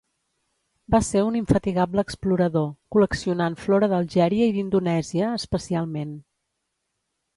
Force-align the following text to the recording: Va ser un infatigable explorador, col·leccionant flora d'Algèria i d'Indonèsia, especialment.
Va 0.95 1.01
ser 1.07 1.21
un 1.25 1.35
infatigable 1.39 2.03
explorador, 2.07 2.65
col·leccionant 2.95 3.57
flora 3.67 3.91
d'Algèria 3.95 4.49
i 4.53 4.57
d'Indonèsia, 4.57 5.33
especialment. 5.43 6.17